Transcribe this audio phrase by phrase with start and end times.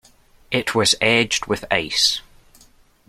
[0.49, 2.21] It was edged with ice.